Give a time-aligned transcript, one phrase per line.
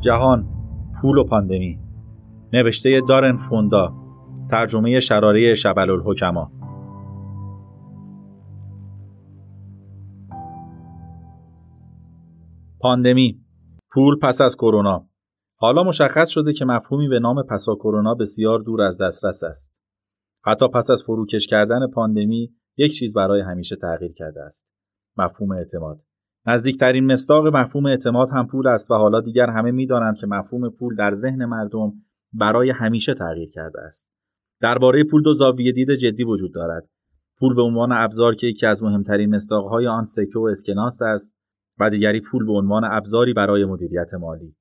[0.00, 0.48] جهان
[1.00, 1.78] پول و پاندمی.
[2.52, 3.94] نوشته دارن فوندا.
[4.50, 6.50] ترجمه شراره شبل الحکما
[12.80, 13.40] پاندمی.
[13.90, 15.08] پول پس از کرونا.
[15.56, 19.80] حالا مشخص شده که مفهومی به نام پسا کرونا بسیار دور از دسترس است.
[20.44, 24.68] حتی پس از فروکش کردن پاندمی یک چیز برای همیشه تغییر کرده است.
[25.16, 26.07] مفهوم اعتماد.
[26.48, 30.96] نزدیکترین مستاق مفهوم اعتماد هم پول است و حالا دیگر همه می‌دانند که مفهوم پول
[30.96, 31.92] در ذهن مردم
[32.32, 34.14] برای همیشه تغییر کرده است.
[34.60, 36.88] درباره پول دو زاویه دید جدی وجود دارد.
[37.38, 41.36] پول به عنوان ابزار که یکی از مهمترین مستاقهای آن سکه و اسکناس است
[41.80, 44.56] و دیگری پول به عنوان ابزاری برای مدیریت مالی.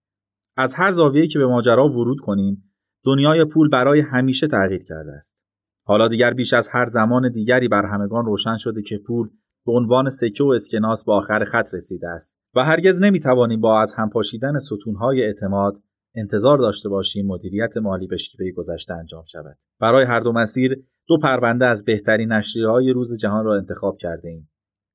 [0.58, 2.74] از هر زاویه‌ای که به ماجرا ورود کنیم،
[3.05, 5.44] دنیای پول برای همیشه تغییر کرده است.
[5.85, 9.30] حالا دیگر بیش از هر زمان دیگری بر همگان روشن شده که پول
[9.67, 13.93] به عنوان سکه و اسکناس به آخر خط رسیده است و هرگز نمی‌توانیم با از
[13.93, 15.81] هم پاشیدن ستونهای اعتماد
[16.16, 19.57] انتظار داشته باشیم مدیریت مالی به شیوه گذشته انجام شود.
[19.79, 24.29] برای هر دو مسیر دو پرونده از بهترین نشریه های روز جهان را انتخاب کرده
[24.29, 24.49] ایم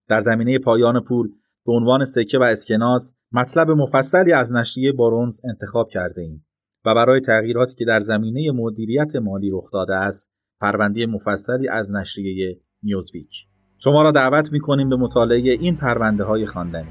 [0.08, 1.28] در زمینه پایان پول
[1.66, 6.46] به عنوان سکه و اسکناس مطلب مفصلی از نشریه بارونز انتخاب کرده ایم
[6.84, 12.60] و برای تغییراتی که در زمینه مدیریت مالی رخ داده است پرونده مفصلی از نشریه
[12.82, 13.51] نیوزویک.
[13.84, 16.88] شما را دعوت می کنیم به مطالعه این پرونده های خواندنی.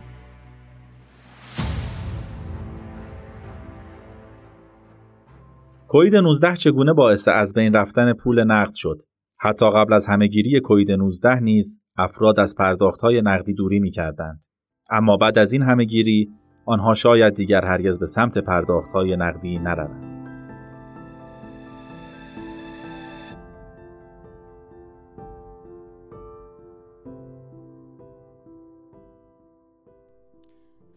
[5.87, 9.01] کوید 19 چگونه باعث از بین رفتن پول نقد شد؟
[9.39, 12.55] حتی قبل از همهگیری کوید 19 نیز افراد از
[13.01, 14.43] های نقدی دوری می کردند.
[14.89, 16.29] اما بعد از این همهگیری
[16.65, 18.37] آنها شاید دیگر هرگز به سمت
[18.93, 20.10] های نقدی نروند.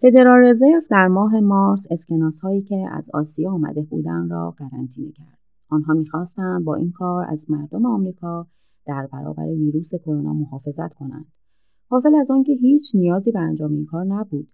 [0.04, 5.38] فدرال رزرو در ماه مارس اسکناس هایی که از آسیا آمده بودند را قرنطینه کرد.
[5.68, 8.46] آنها می‌خواستند با این کار از مردم آمریکا
[8.86, 11.26] در برابر ویروس کرونا محافظت کنند.
[11.90, 14.48] غافل از آنکه هیچ نیازی به انجام این کار نبود.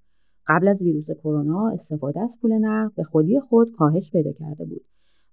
[0.47, 4.84] قبل از ویروس کرونا استفاده از پول نقد به خودی خود کاهش پیدا کرده بود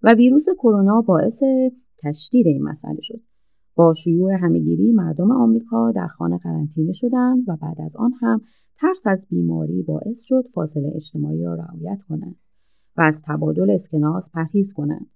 [0.04, 1.44] و ویروس کرونا باعث
[2.04, 3.22] تشدید این مسئله شد.
[3.76, 8.42] با شیوع همهگیری مردم آمریکا در خانه قرنطینه شدند و بعد از آن هم
[8.80, 12.36] ترس از بیماری باعث شد فاصله اجتماعی را رعایت کنند
[12.98, 15.10] و از تبادل اسکناس پرهیز کنند.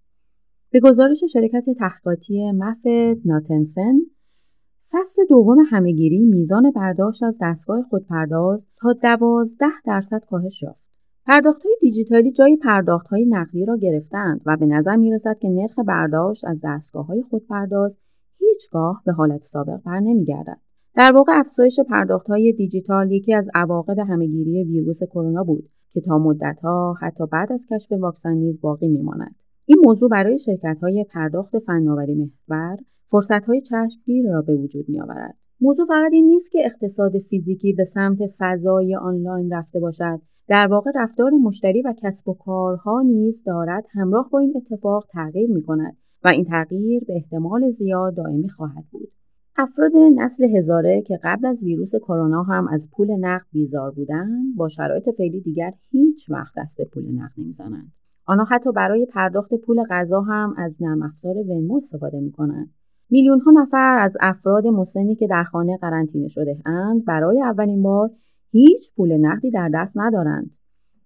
[0.71, 3.99] به گزارش شرکت تحقیقاتی مفد ناتنسن
[4.91, 10.83] فصل دوم همهگیری میزان برداشت از دستگاه خودپرداز تا دوازده درصد کاهش یافت.
[11.25, 15.49] پرداخت های دیجیتالی جای پرداخت های نقدی را گرفتند و به نظر می رسد که
[15.49, 17.97] نرخ برداشت از دستگاه های خودپرداز
[18.39, 20.59] هیچگاه به حالت سابق بر نمی گردد.
[20.95, 21.79] در واقع افزایش
[22.27, 27.67] های دیجیتال یکی از عواقب همهگیری ویروس کرونا بود که تا مدتها حتی بعد از
[27.71, 29.35] کشف واکسن نیز باقی میماند
[29.65, 30.37] این موضوع برای
[30.81, 32.77] های پرداخت فناوری محور
[33.47, 38.17] های چشمگیر را به وجود میآورد موضوع فقط این نیست که اقتصاد فیزیکی به سمت
[38.37, 44.29] فضای آنلاین رفته باشد در واقع رفتار مشتری و کسب و کارها نیز دارد همراه
[44.31, 49.11] با این اتفاق تغییر می کند و این تغییر به احتمال زیاد دائمی خواهد بود.
[49.57, 54.67] افراد نسل هزاره که قبل از ویروس کرونا هم از پول نقد بیزار بودند با
[54.67, 57.91] شرایط فعلی دیگر هیچ وقت دست به پول نقد نمی‌زنند.
[58.25, 62.69] آنها حتی برای پرداخت پول غذا هم از نرم افزار ونمو استفاده می‌کنند.
[63.09, 68.11] میلیون ها نفر از افراد مسنی که در خانه قرنطینه شده اند برای اولین بار
[68.51, 70.51] هیچ پول نقدی در دست ندارند.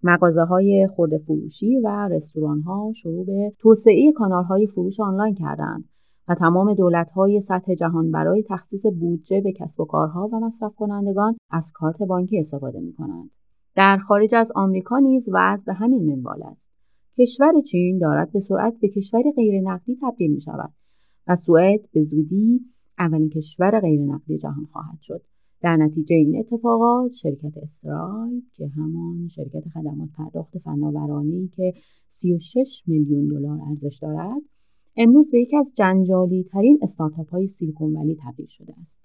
[0.03, 5.85] مغازه های خورده فروشی و رستوران ها شروع به توسعه کانال های فروش آنلاین کردند.
[6.27, 11.37] و تمام دولت‌های سطح جهان برای تخصیص بودجه به کسب و کارها و مصرف کنندگان
[11.49, 13.29] از کارت بانکی استفاده می کنند.
[13.75, 16.71] در خارج از آمریکا نیز وضع به همین منوال است.
[17.17, 20.73] کشور چین دارد به سرعت به کشوری غیر نقدی تبدیل می شود
[21.27, 22.61] و سوئد به زودی
[22.99, 25.21] اولین کشور غیر نقدی جهان خواهد شد.
[25.61, 31.73] در نتیجه این اتفاقات شرکت اسرائیل که همان شرکت خدمات پرداخت فناورانه‌ای که
[32.09, 34.41] 36 میلیون دلار ارزش دارد
[34.97, 39.01] امروز به یکی از جنجالی ترین استارتاپ های سیلیکون ولی تبدیل شده است.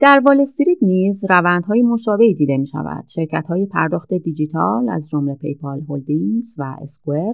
[0.00, 3.04] در وال استریت نیز روندهای مشابهی دیده می شود.
[3.08, 7.32] شرکت های پرداخت دیجیتال از جمله پیپال هولدینگز و اسکوئر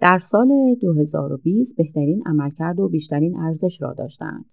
[0.00, 4.44] در سال 2020 بهترین عملکرد و بیشترین ارزش را داشتند.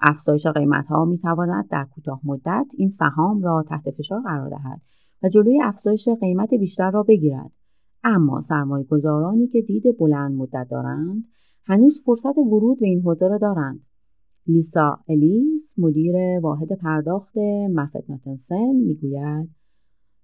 [0.00, 4.80] افزایش قیمت ها می تواند در کوتاه مدت این سهام را تحت فشار قرار دهد
[5.22, 7.50] و جلوی افزایش قیمت بیشتر را بگیرد.
[8.04, 11.24] اما سرمایه گذارانی که دید بلند مدت دارند
[11.68, 13.80] هنوز فرصت ورود به این حوزه را دارند.
[14.46, 17.36] لیسا الیس مدیر واحد پرداخت
[17.74, 19.48] مفت ناتنسن می‌گوید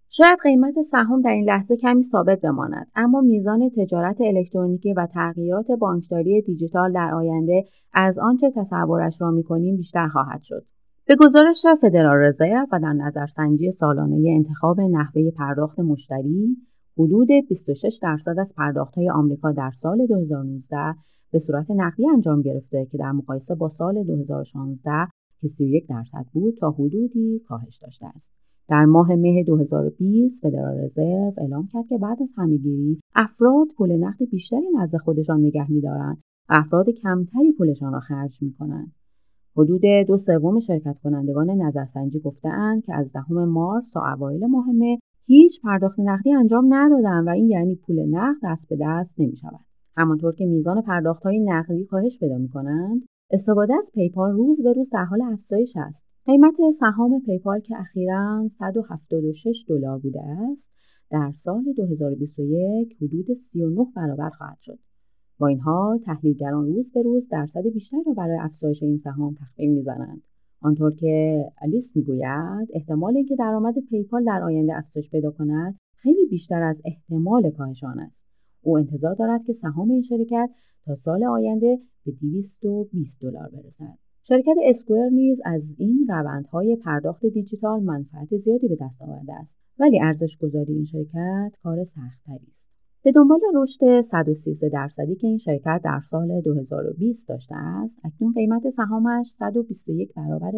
[0.08, 5.66] شاید قیمت سهام در این لحظه کمی ثابت بماند اما میزان تجارت الکترونیکی و تغییرات
[5.80, 10.64] بانکداری دیجیتال در آینده از آنچه تصورش را می‌کنیم بیشتر خواهد شد
[11.06, 16.56] به گزارش فدرال رزرو و در نظرسنجی سالانه انتخاب نحوه پرداخت مشتری
[16.98, 20.76] حدود 26 درصد از پرداختهای آمریکا در سال 2019
[21.32, 24.90] به صورت نقدی انجام گرفته که در مقایسه با سال 2016
[25.40, 28.34] که 31 درصد بود تا حدودی کاهش داشته است.
[28.68, 34.24] در ماه مه 2020 فدرال رزرو اعلام کرد که بعد از همهگیری افراد پول نقد
[34.30, 36.16] بیشتری نزد خودشان نگه می‌دارند
[36.48, 38.92] و افراد کمتری پولشان را خرج می‌کنند.
[39.56, 44.98] حدود دو سوم شرکت کنندگان نظرسنجی گفتهاند که از دهم مارس تا اوایل ماه مه
[45.26, 49.71] هیچ پرداخت نقدی انجام ندادند و این یعنی پول نقد دست به دست نمی شود.
[49.96, 54.72] همانطور که میزان پرداخت های نقدی کاهش پیدا می کنند، استفاده از پیپال روز به
[54.72, 56.06] روز در حال افزایش است.
[56.26, 60.72] قیمت سهام پیپال که اخیرا 176 دلار بوده است،
[61.10, 64.78] در سال 2021 حدود 39 برابر خواهد شد.
[65.38, 69.72] با این حال تحلیلگران روز به روز درصد بیشتری را برای افزایش این سهام تخمین
[69.72, 70.22] می‌زنند
[70.60, 76.62] آنطور که الیس می‌گوید احتمال اینکه درآمد پیپال در آینده افزایش پیدا کند خیلی بیشتر
[76.62, 78.31] از احتمال کاهش آن است
[78.62, 80.50] او انتظار دارد که سهام این شرکت
[80.84, 83.98] تا سال آینده به 220 دلار برسد.
[84.22, 90.00] شرکت اسکوئر نیز از این روندهای پرداخت دیجیتال منفعت زیادی به دست آورده است ولی
[90.00, 92.71] ارزش گذاری این شرکت کار سختتری است.
[93.04, 98.68] به دنبال رشد 133 درصدی که این شرکت در سال 2020 داشته است، اکنون قیمت
[98.68, 100.52] سهامش 121 برابر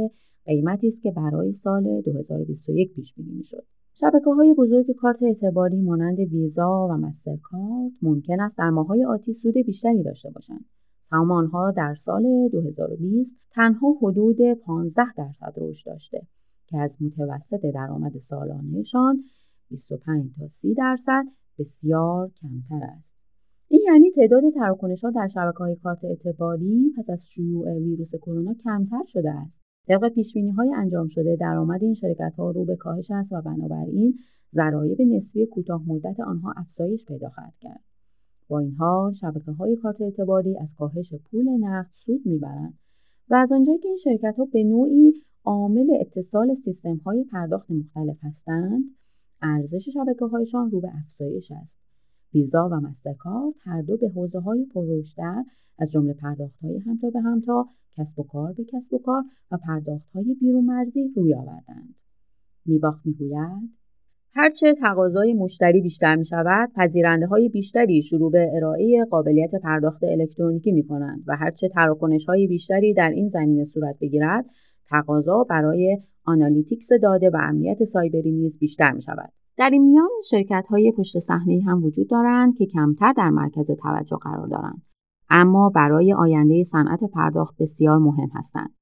[0.46, 3.64] قیمتی است که برای سال 2021 پیش بینی می‌شد.
[3.94, 9.54] شبکه های بزرگ کارت اعتباری مانند ویزا و مسترکارت ممکن است در ماهای آتی سود
[9.66, 10.64] بیشتری داشته باشند.
[11.10, 14.36] سهام آنها در سال 2020 تنها حدود
[14.66, 16.22] 15 درصد رشد داشته
[16.66, 19.24] که از متوسط درآمد سالانهشان
[19.70, 21.24] 25 تا 30 درصد
[21.58, 23.18] بسیار کمتر است.
[23.68, 28.54] این یعنی تعداد تراکنش ها در شبکه های کارت اعتباری پس از شیوع ویروس کرونا
[28.64, 29.62] کمتر شده است.
[29.88, 34.18] طبق پیش های انجام شده درآمد این شرکت ها رو به کاهش است و بنابراین
[34.54, 37.84] ضرایب نسبی کوتاه مدت آنها افزایش پیدا خواهد کرد.
[38.48, 42.78] با این حال شبکه های کارت اعتباری از کاهش پول نقد سود می‌برند
[43.30, 45.12] و از آنجایی که این شرکت ها به نوعی
[45.44, 48.84] عامل اتصال سیستم های پرداخت مختلف هستند
[49.44, 51.78] ارزش شبکه هایشان رو به افزایش است.
[52.34, 55.42] ویزا و مسترکارت هر دو به حوزه های پررشدتر
[55.78, 59.56] از جمله پرداخت های همتا به همتا، کسب و کار به کسب و کار و
[59.56, 61.94] پرداخت های برون مرزی روی آوردند.
[62.66, 63.70] میباخ می‌گوید
[64.36, 70.72] هرچه تقاضای مشتری بیشتر می شود، پذیرنده های بیشتری شروع به ارائه قابلیت پرداخت الکترونیکی
[70.72, 74.44] می کنند و هرچه تراکنش های بیشتری در این زمینه صورت بگیرد،
[74.90, 79.32] تقاضا برای analytics داده و امنیت سایبری نیز بیشتر می شود.
[79.56, 84.16] در این میان شرکت های پشت صحنه هم وجود دارند که کمتر در مرکز توجه
[84.16, 84.82] قرار دارند
[85.30, 88.74] اما برای آینده صنعت پرداخت بسیار مهم هستند.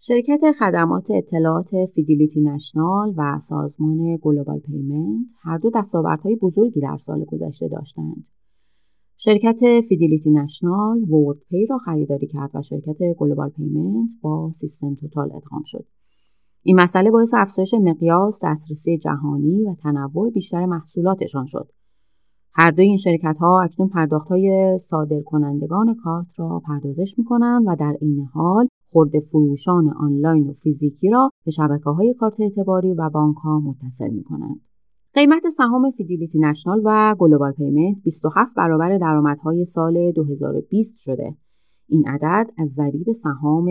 [0.00, 7.24] شرکت خدمات اطلاعات فیدیلیتی نشنال و سازمان گلوبال پیمنت هر دو دستاوردهای بزرگی در سال
[7.24, 8.26] گذشته داشتند.
[9.16, 15.32] شرکت فیدیلیتی نشنال ورلد پی را خریداری کرد و شرکت گلوبال پیمنت با سیستم توتال
[15.32, 15.84] ادغام شد.
[16.68, 21.68] این مسئله باعث افزایش مقیاس دسترسی جهانی و تنوع بیشتر محصولاتشان شد.
[22.52, 27.64] هر دوی این شرکت ها اکنون پرداخت های صادر کنندگان کارت را پردازش می کنند
[27.66, 32.94] و در این حال خورده فروشان آنلاین و فیزیکی را به شبکه های کارت اعتباری
[32.94, 34.60] و بانک ها متصل می کنند.
[35.14, 41.36] قیمت سهام فیدیلیتی نشنال و گلوبال پیمنت 27 برابر درآمدهای سال 2020 شده
[41.88, 43.68] این عدد از ضریب سهام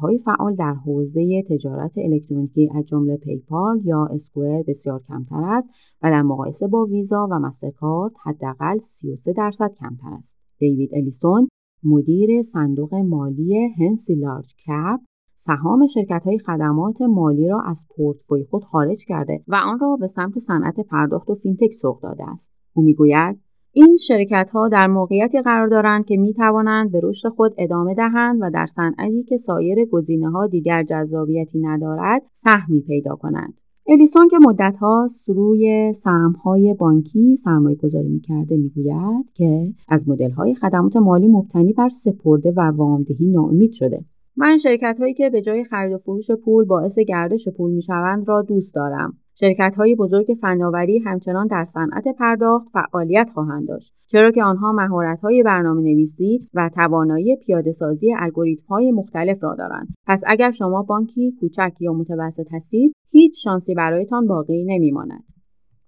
[0.00, 5.68] های فعال در حوزه تجارت الکترونیکی از جمله پیپال یا اسکوئر بسیار کمتر است
[6.02, 10.38] و در مقایسه با ویزا و مسترکارد حداقل 33 درصد کمتر است.
[10.58, 11.48] دیوید الیسون
[11.84, 15.00] مدیر صندوق مالی هنسی لارج کپ
[15.36, 20.06] سهام شرکت های خدمات مالی را از پورتفوی خود خارج کرده و آن را به
[20.06, 22.52] سمت صنعت پرداخت و فینتک سوق داده است.
[22.72, 23.40] او می‌گوید
[23.74, 28.38] این شرکت ها در موقعیتی قرار دارند که می توانند به رشد خود ادامه دهند
[28.42, 33.54] و در صنعتی که سایر گزینه ها دیگر جذابیتی ندارد سهمی پیدا کنند.
[33.86, 39.72] الیسون که مدت ها روی سهم های بانکی سرمایه گذاری می کرده می گوید که
[39.88, 44.04] از مدل های خدمات مالی مبتنی بر سپرده و وامدهی ناامید شده.
[44.36, 48.28] من شرکت هایی که به جای خرید و فروش پول باعث گردش پول می شوند
[48.28, 49.18] را دوست دارم.
[49.34, 55.20] شرکت های بزرگ فناوری همچنان در صنعت پرداخت فعالیت خواهند داشت چرا که آنها مهارت
[55.20, 59.88] های برنامه نویسی و توانایی پیاده سازی الگوریتم های مختلف را دارند.
[60.06, 65.24] پس اگر شما بانکی کوچک یا متوسط هستید هیچ شانسی برایتان باقی نمیماند.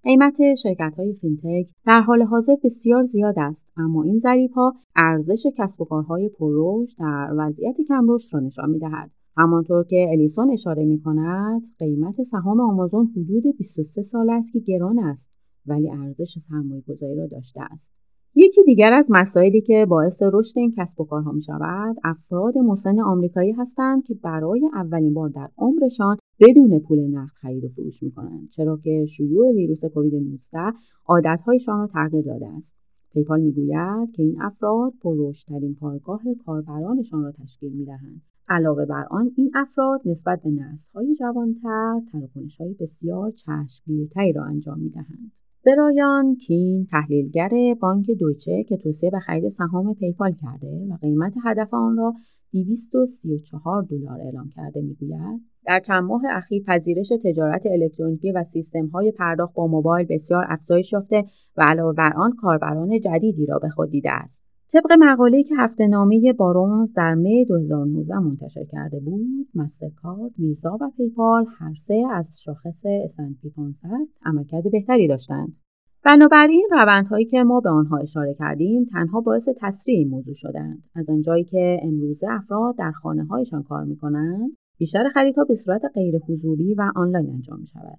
[0.04, 5.42] قیمت شرکت های فینتک در حال حاضر بسیار زیاد است اما این ضریب ها ارزش
[5.58, 9.10] کسب و کارهای پررشد در وضعیت کمرشد را نشان می‌دهد.
[9.36, 14.98] همانطور که الیسون اشاره می کند قیمت سهام آمازون حدود 23 سال است که گران
[14.98, 15.30] است
[15.66, 17.92] ولی ارزش سرمایه گذاری را داشته است.
[18.36, 23.00] یکی دیگر از مسائلی که باعث رشد این کسب و کارها می شود افراد مسن
[23.00, 28.10] آمریکایی هستند که برای اولین بار در عمرشان بدون پول نقد خرید و فروش می
[28.10, 32.76] کنند چرا که شیوع ویروس کووید 19 عادتهایشان را تغییر داده است.
[33.12, 38.22] پیپال می‌گوید که این افراد پررشدترین پایگاه کاربرانشان را تشکیل می‌دهند.
[38.48, 45.32] علاوه بر آن این افراد نسبت به نسلهای جوانتر تراکنشهای بسیار چشمگیرتری را انجام می‌دهند.
[45.66, 51.74] برایان کین تحلیلگر بانک دویچه که توصیه به خرید سهام پیپال کرده و قیمت هدف
[51.74, 52.14] آن را
[52.52, 58.44] 234 دلار اعلام کرده می‌گوید در چند ماه اخیر پذیرش تجارت الکترونیکی و
[58.92, 61.24] های پرداخت با موبایل بسیار افزایش یافته
[61.56, 64.53] و علاوه بر آن کاربران جدیدی را به خود دیده است.
[64.74, 70.90] طبق مقاله‌ای که هفته نامه بارونز در می 2019 منتشر کرده بود، مسترکارد، ویزا و
[70.96, 73.88] پیپال هر سه از شاخص S&P 500
[74.24, 75.56] عملکرد بهتری داشتند.
[76.04, 81.10] بنابراین روندهایی که ما به آنها اشاره کردیم تنها باعث تسریع این موضوع شدند از
[81.10, 86.18] آنجایی که امروزه افراد در خانه هایشان کار می کنند بیشتر خریدها به صورت غیر
[86.28, 87.98] حضوری و آنلاین انجام می شود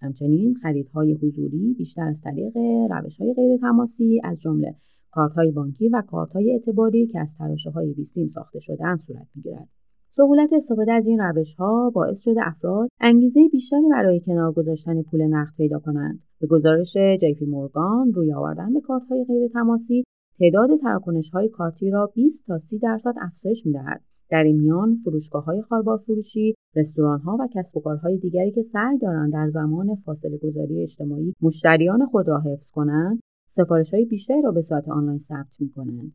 [0.00, 2.56] همچنین خریدهای حضوری بیشتر از طریق
[2.90, 4.74] روش های غیر تماسی از جمله
[5.12, 9.26] کارت های بانکی و کارت های اعتباری که از تراشه های بیسیم ساخته شدهاند صورت
[9.34, 9.68] می‌گیرد
[10.14, 15.22] سهولت استفاده از این روش ها باعث شده افراد انگیزه بیشتری برای کنار گذاشتن پول
[15.22, 16.20] نقد پیدا کنند.
[16.40, 20.04] به گزارش جی پی مورگان روی آوردن به کارت های غیر تماسی
[20.38, 24.00] تعداد تراکنش های کارتی را 20 تا 30 درصد افزایش می‌دهد.
[24.30, 28.62] در این میان فروشگاه های خاربار فروشی، رستوران ها و کسب و کارهای دیگری که
[28.62, 33.20] سعی دارند در زمان فاصله گذاری اجتماعی مشتریان خود را حفظ کنند،
[33.54, 36.12] سفارش های بیشتری را به صورت آنلاین ثبت می کنند.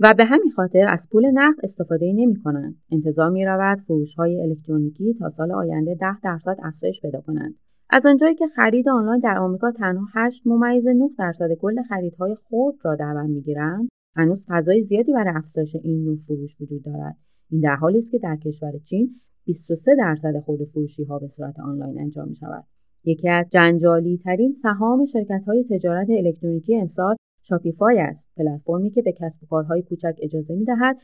[0.00, 2.76] و به همین خاطر از پول نقد استفاده نمی کنند.
[2.92, 7.54] انتظار می رود فروش های الکترونیکی تا سال آینده 10 درصد افزایش پیدا کنند.
[7.90, 12.74] از آنجایی که خرید آنلاین در آمریکا تنها 8 ممیز 9 درصد کل خریدهای خرد
[12.82, 17.16] را در بر می‌گیرند هنوز فضای زیادی برای افزایش این نوع فروش وجود دارد
[17.50, 21.60] این در حالی است که در کشور چین 23 درصد خورده فروشی ها به صورت
[21.60, 22.64] آنلاین انجام می شود.
[23.04, 28.30] یکی از جنجالی ترین سهام شرکت های تجارت الکترونیکی امسال شاپیفای است.
[28.36, 30.96] پلتفرمی که به کسب و کارهای کوچک اجازه می‌دهد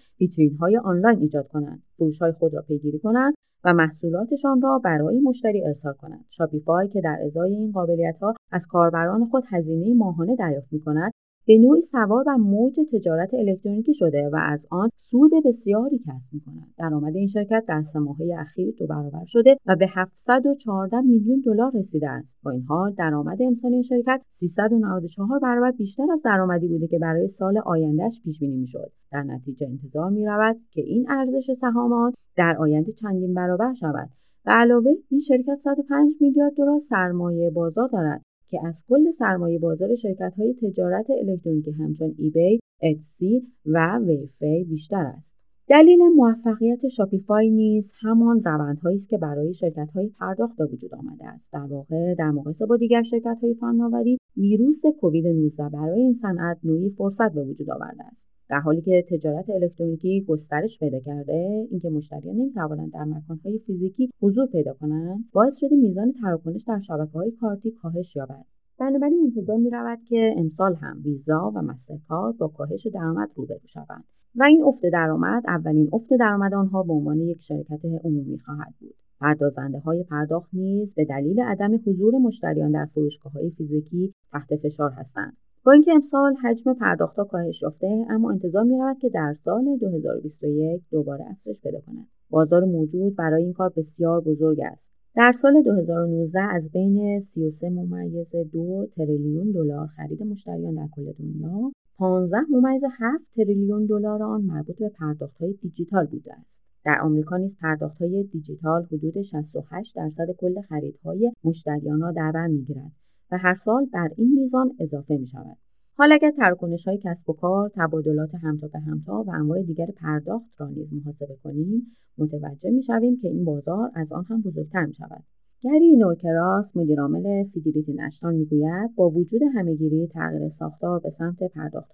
[0.61, 1.83] های آنلاین ایجاد کنند
[2.21, 3.35] های خود را پیگیری کنند
[3.65, 6.25] و محصولاتشان را برای مشتری ارسال کنند.
[6.29, 11.13] شاپیفای که در ازای این قابلیت ها از کاربران خود هزینه ماهانه دریافت می کند
[11.47, 16.41] به نوعی سوار بر موج تجارت الکترونیکی شده و از آن سود بسیاری کسب می
[16.41, 16.67] کند.
[16.79, 21.73] درآمد این شرکت در سه ماهه اخیر دو برابر شده و به 714 میلیون دلار
[21.75, 22.39] رسیده است.
[22.43, 27.29] با این حال درآمد امسال این شرکت 394 برابر بیشتر از درآمدی بوده که برای
[27.29, 28.93] سال آیندهش پیش بینی می‌شد.
[29.13, 34.09] در نتیجه انتظار می رود که این ارزش سهام در آینده چندین برابر شود.
[34.47, 39.95] و علاوه این شرکت 105 میلیارد دلار سرمایه بازار دارد که از کل سرمایه بازار
[39.95, 45.37] شرکت های تجارت الکترونیکی همچون ایبی، اتسی و ویفی بیشتر است.
[45.69, 51.27] دلیل موفقیت شاپیفای نیز همان روندهایی است که برای شرکت های پرداخت به وجود آمده
[51.27, 56.15] است در واقع در مقایسه با دیگر شرکت های فناوری ویروس کووید 19 برای این
[56.15, 61.67] صنعت نوعی فرصت به وجود آورده است در حالی که تجارت الکترونیکی گسترش پیدا کرده
[61.71, 67.13] اینکه مشتریان نمی‌توانند در مکانهای فیزیکی حضور پیدا کنند باعث شده میزان تراکنش در شبکه
[67.13, 68.45] های کارتی کاهش یابد.
[68.79, 74.05] بنابراین انتظار می رود که امسال هم ویزا و مسترکارد با کاهش درآمد روبرو شوند
[74.37, 78.95] و این افت درآمد اولین افت درآمد آنها به عنوان یک شرکت عمومی خواهد بود.
[79.21, 84.91] پردازنده های پرداخت نیز به دلیل عدم حضور مشتریان در فروشگاه های فیزیکی تحت فشار
[84.91, 85.37] هستند.
[85.67, 90.83] با اینکه امسال حجم پرداختها کاهش یافته اما انتظار می رود که در سال 2021
[90.91, 92.07] دوباره افزایش پیدا کند.
[92.31, 94.93] بازار موجود برای این کار بسیار بزرگ است.
[95.17, 101.73] در سال 2019 از بین 33 ممیز دو تریلیون دلار خرید مشتریان در کل دنیا
[101.99, 106.65] 15 ممیز 7 تریلیون دلار آن مربوط به پرداخت‌های دیجیتال بوده است.
[106.85, 112.93] در آمریکا نیز پرداخت‌های دیجیتال حدود 68 درصد کل خریدهای مشتریان را در بر می‌گیرد.
[113.31, 115.57] و هر سال بر این میزان اضافه می شود.
[115.99, 120.51] حال اگر تراکنش های کسب و کار، تبادلات همتا به همتا و انواع دیگر پرداخت
[120.59, 124.95] را نیز محاسبه کنیم، متوجه می شویم که این بازار از آن هم بزرگتر می
[124.95, 125.25] شود.
[125.63, 131.39] گری نورکراس مدیرعامل فیدیلیتی نشنال می‌گوید با وجود همهگیری تغییر ساختار به سمت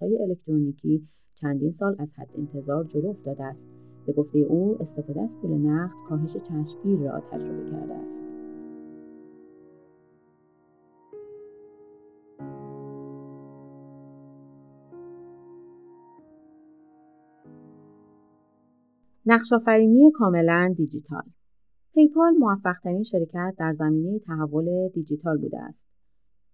[0.01, 3.71] های الکترونیکی چندین سال از حد انتظار جلو افتاده است
[4.07, 8.42] به گفته او استفاده از پول نقد کاهش چشمگیر را تجربه کرده است
[19.27, 21.23] نقشافرینی کاملا دیجیتال
[21.95, 25.89] پیپال موفقترین شرکت در زمینه تحول دیجیتال بوده است.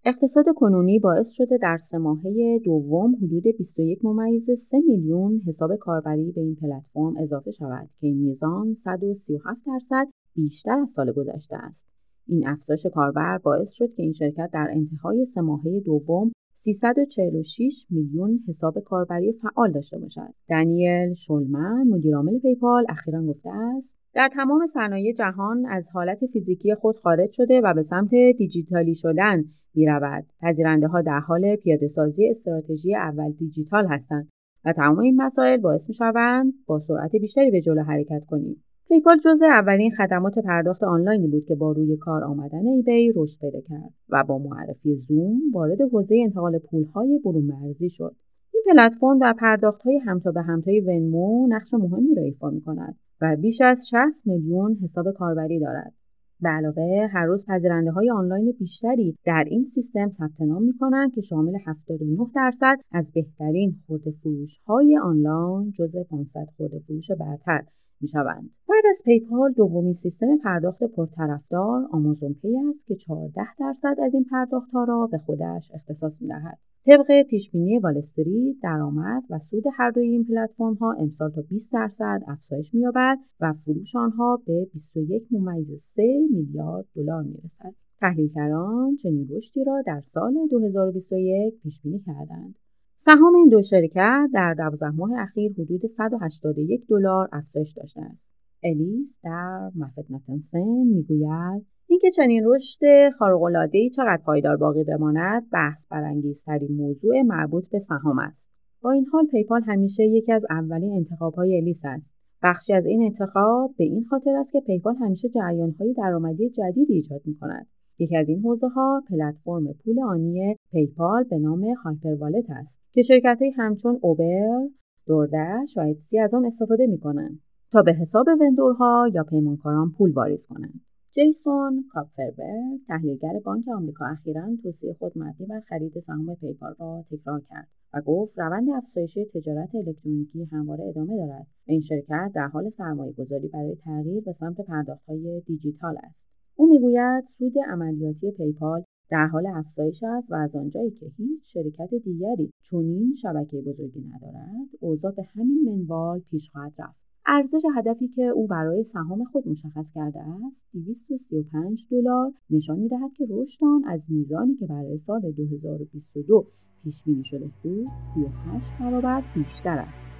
[0.04, 6.32] اقتصاد کنونی باعث شده در سه ماهه دوم حدود 21 ممیز 3 میلیون حساب کاربری
[6.32, 11.86] به این پلتفرم اضافه شود که این میزان 137 درصد بیشتر از سال گذشته است.
[12.26, 16.32] این افزایش کاربر باعث شد که این شرکت در انتهای سه ماهه دوم
[16.72, 20.34] 346 میلیون حساب کاربری فعال داشته باشد.
[20.48, 26.96] دنیل شولمن مدیرعامل پیپال اخیرا گفته است در تمام صنایع جهان از حالت فیزیکی خود
[26.96, 29.44] خارج شده و به سمت دیجیتالی شدن
[29.74, 30.24] می رود.
[30.40, 34.28] پذیرنده ها در حال پیاده سازی استراتژی اول دیجیتال هستند
[34.64, 38.64] و تمام این مسائل باعث می شوند با سرعت بیشتری به جلو حرکت کنیم.
[38.88, 43.60] پیپال جزء اولین خدمات پرداخت آنلاینی بود که با روی کار آمدن ایبی رشد پیدا
[43.60, 48.16] کرد و با معرفی زوم وارد حوزه انتقال پولهای برون مرزی شد.
[48.54, 53.36] این پلتفرم در پرداختهای همتا به همتای ونمو نقش مهمی را ایفا می کند و
[53.36, 55.92] بیش از 60 میلیون حساب کاربری دارد.
[56.40, 61.14] به علاوه هر روز پذیرنده های آنلاین بیشتری در این سیستم ثبت نام می کنند
[61.14, 67.62] که شامل 79 درصد از بهترین خورده فروش های آنلاین جزء 500 خورده فروش برتر
[68.00, 68.50] می شوند.
[68.68, 74.24] بعد از پیپال دومین سیستم پرداخت پرطرفدار آمازون پی است که 14 درصد از این
[74.24, 76.58] پرداخت ها را به خودش اختصاص می دهد.
[76.86, 82.22] طبق پیشبینی والستری درآمد و سود هر دوی این پلتفرم ها امسال تا 20 درصد
[82.26, 87.74] افزایش می‌یابد و فروش آنها به 21 ممیز 3 میلیارد دلار می‌رسد.
[88.00, 92.54] تحلیلگران چنین رشدی را در سال 2021 پیش بینی کردند.
[93.00, 98.28] سهام این دو شرکت در 12 ماه اخیر حدود 181 دلار افزایش داشته است.
[98.62, 102.80] الیس در مفت نتنسن می‌گوید اینکه چنین رشد
[103.18, 108.50] خارق‌العاده‌ای چقدر پایدار باقی بماند بحث برانگیزترین موضوع مربوط به سهام است.
[108.82, 112.14] با این حال پیپال همیشه یکی از اولین انتخاب‌های الیس است.
[112.42, 117.20] بخشی از این انتخاب به این خاطر است که PayPal همیشه جریان‌های درآمدی جدیدی ایجاد
[117.24, 117.66] می‌کند.
[117.98, 123.38] یکی از این حوزه ها پلتفرم پول آنی PayPal به نام Hyperwallet است که شرکت
[123.56, 124.68] همچون Uber،
[125.06, 127.40] DoorDash و Etsy از آن استفاده می کنند
[127.72, 130.80] تا به حساب vendor ها یا پیمانکاران پول واریز کنند.
[131.14, 137.42] جیسون کاپفربرگ تحلیلگر بانک آمریکا اخیرا توصیه خود مبنی بر خرید سهام PayPal را تکرار
[137.48, 143.12] کرد و گفت روند افزایش تجارت الکترونیکی همواره ادامه دارد این شرکت در حال سرمایه
[143.12, 149.46] گذاری برای تغییر به سمت پرداختهای دیجیتال است او می‌گوید سود عملیاتی پیپال در حال
[149.46, 155.22] افزایش است و از آنجایی که هیچ شرکت دیگری چنین شبکه بزرگی ندارد اوضاع به
[155.22, 157.00] همین منوال پیش خواهد رفت.
[157.26, 162.32] ارزش هدفی که او برای سهام خود مشخص کرده است 235 دلار.
[162.50, 166.46] نشان می‌دهد که رشد آن از میزانی که برای سال 2022
[166.82, 170.17] پیش بینی شده بود 38 برابر بیشتر است.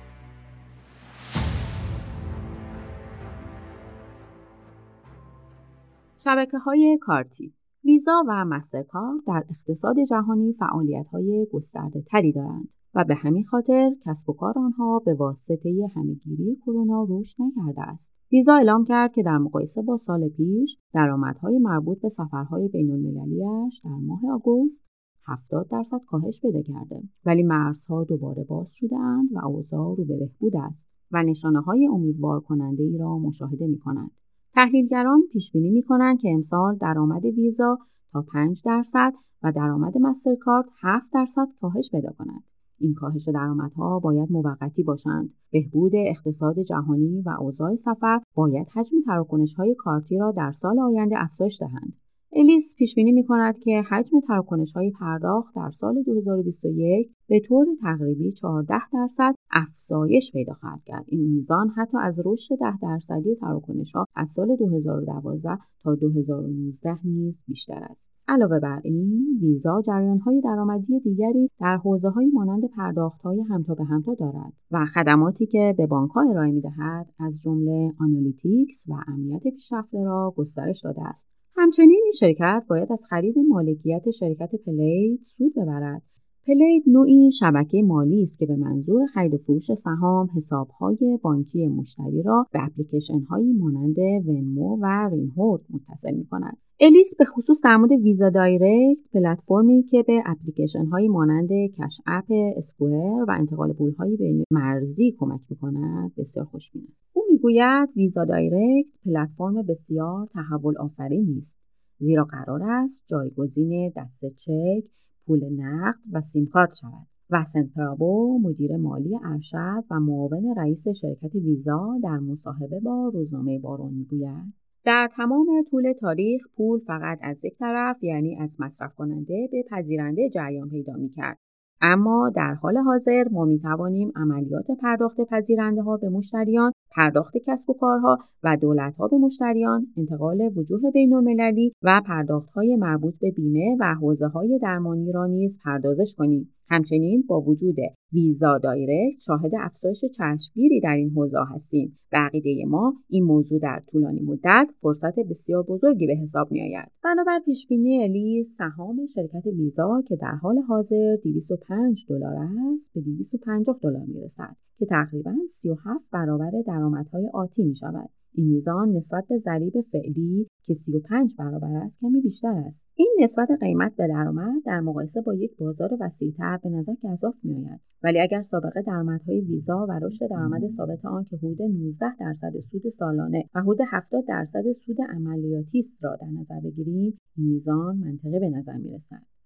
[6.18, 7.54] شبکه های کارتی
[7.84, 12.68] ویزا و مسترکارد در اقتصاد جهانی فعالیت های گسترده تری دارند.
[12.94, 18.12] و به همین خاطر کسب و کار آنها به واسطه همهگیری کرونا رشد نکرده است.
[18.32, 23.80] ویزا اعلام کرد که در مقایسه با سال پیش درآمدهای مربوط به سفرهای بین المللیش
[23.84, 24.84] در ماه آگوست
[25.26, 30.16] 70 درصد کاهش پیدا کرده ولی مرزها دوباره باز شده اند و اوضاع رو به
[30.16, 34.10] بهبود است و نشانه های امیدوار کننده ای را مشاهده می کنند.
[34.54, 37.78] تحلیلگران پیش بینی می کنند که امسال درآمد ویزا
[38.12, 42.42] تا 5 درصد و درآمد مسترکارد 7 درصد کاهش پیدا کند.
[42.80, 49.54] این کاهش درآمدها باید موقتی باشند بهبود اقتصاد جهانی و اوضاع سفر باید حجم تراکنش
[49.54, 51.92] های کارتی را در سال آینده افزایش دهند
[52.32, 57.66] الیس پیش بینی می کند که حجم تراکنش های پرداخت در سال 2021 به طور
[57.82, 61.04] تقریبی 14 درصد افزایش پیدا خواهد کرد.
[61.08, 67.42] این میزان حتی از رشد 10 درصدی تراکنش ها از سال 2012 تا 2019 نیز
[67.46, 68.10] بیشتر است.
[68.28, 73.74] علاوه بر این، ویزا جریان های درآمدی دیگری در حوزه های مانند پرداخت های همتا
[73.74, 78.84] به همتا دارد و خدماتی که به بانک ها ارائه می دهد از جمله analytics
[78.88, 81.28] و امنیت پیشرفته را گسترش داده است.
[81.56, 86.02] همچنین این شرکت باید از خرید مالکیت شرکت Plaid سود ببرد.
[86.48, 92.22] Plaid نوعی شبکه مالی است که به منظور خرید و فروش سهام حسابهای بانکی مشتری
[92.22, 96.56] را به اپلیکیشن هایی مانند Venmo و رینهورد متصل می کند.
[96.80, 102.32] الیس به خصوص در مورد Visa Direct پلتفرمی که به اپلیکیشن هایی مانند Cash App
[102.56, 107.16] Square و انتقال پول های بین مرزی کمک می کند بسیار خوشبین است.
[107.30, 111.58] می‌گوید Visa Direct پلتفرم بسیار تحول آفرینی است
[111.98, 114.84] زیرا قرار است جایگزین دست چک
[115.28, 121.34] پول نقد و سیم کارت شود وسن پرابو مدیر مالی ارشد و معاون رئیس شرکت
[121.34, 124.52] ویزا در مصاحبه با روزنامه بارون می‌گوید
[124.84, 130.30] در تمام طول تاریخ پول فقط از یک طرف یعنی از مصرف کننده به پذیرنده
[130.30, 131.38] جریان پیدا می کرد.
[131.80, 137.70] اما در حال حاضر ما می توانیم عملیات پرداخت پذیرنده ها به مشتریان، پرداخت کسب
[137.70, 143.14] و کارها و دولت ها به مشتریان، انتقال وجوه بین المللی و پرداخت های مربوط
[143.20, 146.54] به بیمه و حوزه های درمانی را نیز پردازش کنیم.
[146.70, 147.76] همچنین با وجود
[148.12, 153.82] ویزا دایرکت شاهد افزایش چشمگیری در این حوزه هستیم به عقیده ما این موضوع در
[153.86, 160.02] طولانی مدت فرصت بسیار بزرگی به حساب می آید بنابر پیشبینی الی سهام شرکت ویزا
[160.08, 162.36] که در حال حاضر 205 دلار
[162.74, 168.48] است به 250 دلار می رسد که تقریبا 37 برابر درآمدهای آتی می شود این
[168.48, 173.96] میزان نسبت به ضریب فعلی که 35 برابر است کمی بیشتر است این نسبت قیمت
[173.96, 178.82] به درآمد در مقایسه با یک بازار وسیعتر به نظر گذاف میآید ولی اگر سابقه
[178.82, 183.78] درآمدهای ویزا و رشد درآمد ثابت آن که حدود 19 درصد سود سالانه و حدود
[183.90, 188.90] 70 درصد سود عملیاتی است را در نظر بگیریم این میزان منطقی به نظر می
[188.90, 189.37] رسد.